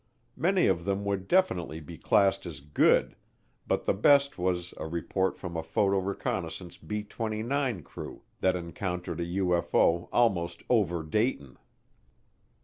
Many 0.35 0.65
of 0.65 0.83
them 0.83 1.05
would 1.05 1.27
definitely 1.27 1.79
be 1.79 1.95
classed 1.99 2.47
as 2.47 2.59
good, 2.59 3.15
but 3.67 3.85
the 3.85 3.93
best 3.93 4.35
was 4.39 4.73
a 4.77 4.87
report 4.87 5.37
from 5.37 5.55
a 5.55 5.61
photo 5.61 5.99
reconnaissance 5.99 6.75
B 6.75 7.03
29 7.03 7.83
crew 7.83 8.23
that 8.39 8.55
encountered 8.55 9.19
a 9.19 9.25
UFO 9.25 10.09
almost 10.11 10.63
over 10.71 11.03
Dayton. 11.03 11.55